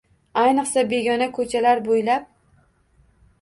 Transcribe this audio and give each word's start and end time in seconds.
Ayniqsa 0.43 0.83
begona 0.93 1.27
ko’chalar 1.35 1.83
bo’ylab. 1.91 2.27